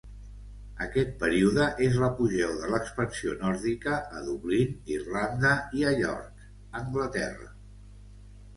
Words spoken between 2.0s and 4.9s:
l'apogeu de l'expansió nòrdica a Dublin,